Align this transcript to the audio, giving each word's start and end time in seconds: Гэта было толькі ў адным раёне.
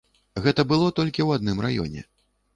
Гэта 0.45 0.65
было 0.71 0.87
толькі 1.01 1.25
ў 1.27 1.37
адным 1.41 1.63
раёне. 1.69 2.09